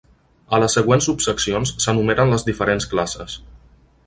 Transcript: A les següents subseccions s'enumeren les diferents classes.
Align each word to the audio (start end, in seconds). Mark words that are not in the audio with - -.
A 0.57 0.59
les 0.63 0.77
següents 0.77 1.07
subseccions 1.09 1.75
s'enumeren 1.87 2.35
les 2.35 2.47
diferents 2.49 2.89
classes. 2.97 3.39